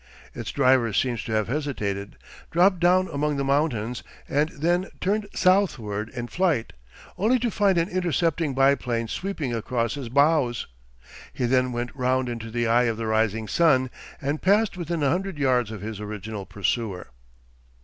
[0.33, 2.15] Its driver seems to have hesitated,
[2.49, 6.73] dropped down among the mountains, and then turned southward in flight,
[7.19, 10.65] only to find an intercepting biplane sweeping across his bows.
[11.31, 15.11] He then went round into the eye of the rising sun, and passed within a
[15.11, 17.09] hundred yards of his original pursuer.